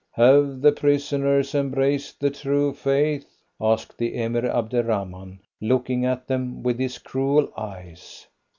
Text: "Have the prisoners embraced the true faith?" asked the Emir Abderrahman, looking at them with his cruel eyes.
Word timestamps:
"Have 0.13 0.61
the 0.61 0.71
prisoners 0.71 1.53
embraced 1.53 2.19
the 2.19 2.31
true 2.31 2.73
faith?" 2.73 3.27
asked 3.61 3.99
the 3.99 4.15
Emir 4.15 4.49
Abderrahman, 4.49 5.37
looking 5.61 6.05
at 6.05 6.25
them 6.27 6.63
with 6.63 6.79
his 6.79 6.97
cruel 6.97 7.53
eyes. 7.55 8.25